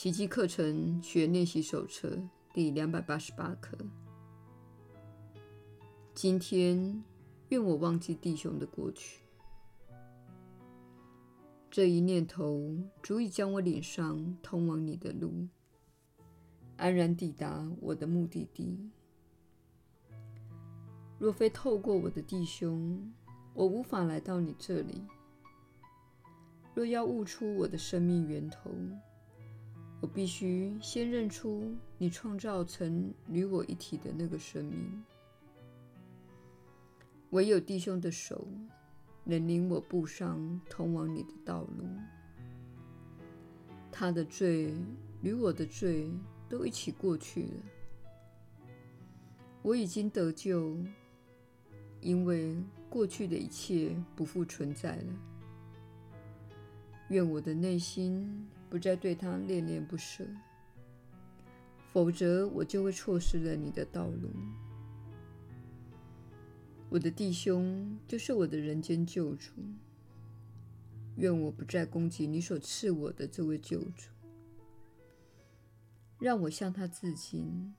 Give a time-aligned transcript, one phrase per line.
[0.00, 2.18] 奇迹课程学练习手册
[2.54, 3.76] 第两百八十八课。
[6.14, 7.04] 今天，
[7.50, 9.20] 愿我忘记弟兄的过去。
[11.70, 15.46] 这一念头足以将我领上通往你的路，
[16.78, 18.90] 安然抵达我的目的地。
[21.18, 23.12] 若非透过我的弟兄，
[23.52, 25.04] 我无法来到你这里。
[26.72, 28.70] 若要悟出我的生命源头，
[30.00, 35.04] 我必须先认出你创造成与我一体的那个生命。
[37.30, 38.48] 唯有弟兄的手
[39.24, 41.84] 能领我步上通往你的道路。
[43.92, 44.74] 他的罪
[45.22, 46.10] 与我的罪
[46.48, 48.68] 都一起过去了。
[49.62, 50.76] 我已经得救。
[52.02, 52.56] 因为
[52.88, 55.12] 过去的一切不复存在了，
[57.10, 60.24] 愿我的内心不再对他恋恋不舍，
[61.92, 64.30] 否则我就会错失了你的道路。
[66.88, 69.50] 我的弟兄就是我的人间救主，
[71.16, 74.10] 愿我不再攻击你所赐我的这位救主，
[76.20, 77.74] 让我向他致敬，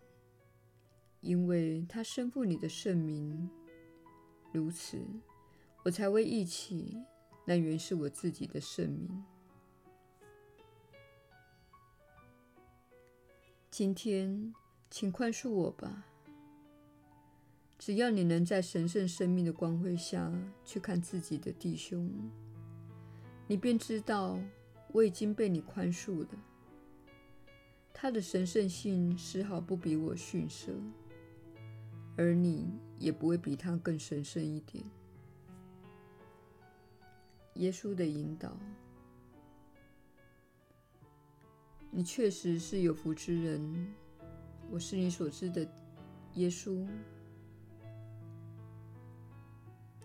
[1.22, 3.50] 因为他身负你的圣名。
[4.54, 4.98] 如此，
[5.84, 6.98] 我才会忆起
[7.46, 9.24] 那原是我自己的圣名。
[13.72, 14.54] 今天，
[14.90, 16.06] 请宽恕我吧。
[17.80, 20.30] 只要你能在神圣生命的光辉下
[20.66, 22.12] 去看自己的弟兄，
[23.48, 24.38] 你便知道
[24.92, 26.28] 我已经被你宽恕了。
[27.94, 30.74] 他的神圣性丝毫不比我逊色。
[32.18, 32.68] 而你
[33.00, 34.84] 也不会比他更神圣一点。
[37.54, 38.60] 耶稣的引导，
[41.92, 43.94] 你确实是有福之人。
[44.72, 45.68] 我是你所知的
[46.36, 46.88] 耶稣。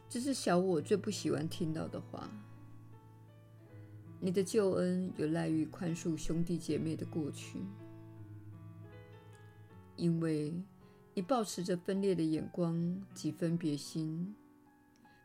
[0.09, 2.29] 这是小我最不喜欢听到的话。
[4.21, 7.61] 你的救恩有赖于宽恕兄弟姐妹的过去，
[9.97, 10.53] 因为。
[11.19, 14.35] 你抱持着分裂的眼光及分别心，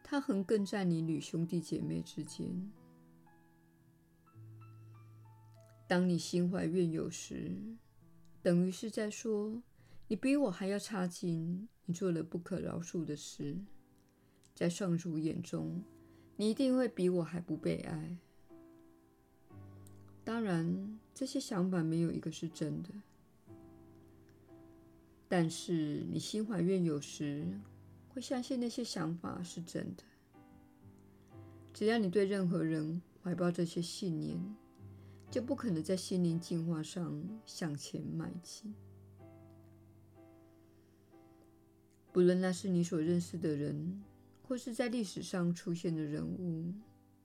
[0.02, 2.72] 它横亘在你与兄弟姐妹之间。
[5.92, 7.52] 当你心怀怨尤时，
[8.42, 9.62] 等于是在说：
[10.08, 13.58] 你比我还要差劲，你做了不可饶恕的事。
[14.56, 15.84] 在上主眼中，
[16.38, 18.18] 你一定会比我还不被爱。
[20.24, 22.90] 当然，这些想法没有一个是真的。
[25.28, 27.46] 但是你心怀怨尤时，
[28.14, 30.04] 会相信那些想法是真的。
[31.74, 34.40] 只要你对任何人怀抱这些信念，
[35.32, 38.76] 就不可能在心灵进化上向前迈进。
[42.12, 44.04] 不论那是你所认识的人，
[44.44, 46.74] 或是在历史上出现的人物，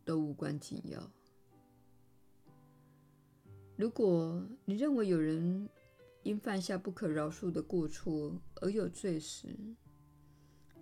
[0.05, 1.11] 都无关紧要。
[3.77, 5.69] 如果你认为有人，
[6.23, 9.49] 因犯下不可饶恕的过错而有罪时，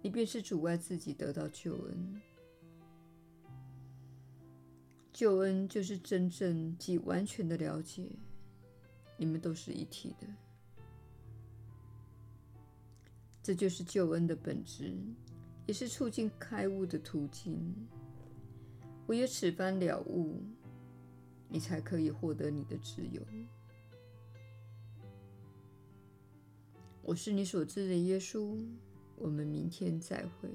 [0.02, 2.20] 你便是阻碍自己得到救恩。
[5.14, 8.10] 救恩就是真正及完全的了解，
[9.16, 10.26] 你们都是一体的。
[13.40, 14.92] 这就是救恩的本质，
[15.66, 17.72] 也是促进开悟的途径。
[19.06, 20.42] 唯有此番了悟，
[21.48, 23.22] 你才可以获得你的自由。
[27.02, 28.58] 我是你所知的耶稣，
[29.14, 30.50] 我们明天再会。